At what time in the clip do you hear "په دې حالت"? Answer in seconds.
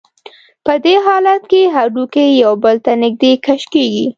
0.65-1.41